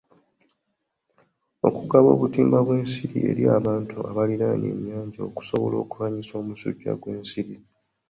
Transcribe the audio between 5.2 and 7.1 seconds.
okusobola okulwanisa omusujja